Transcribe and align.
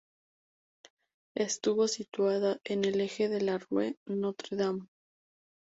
Estuvo 1.35 1.87
situada 1.87 2.59
en 2.63 2.85
el 2.85 2.99
eje 3.01 3.29
de 3.29 3.39
la 3.39 3.59
Rue 3.59 3.97
Notre 4.07 4.57
Dame. 4.57 4.87